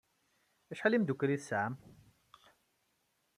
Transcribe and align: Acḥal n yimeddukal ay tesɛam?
Acḥal 0.71 0.91
n 0.91 0.95
yimeddukal 0.95 1.31
ay 1.33 1.39
tesɛam? 1.39 1.73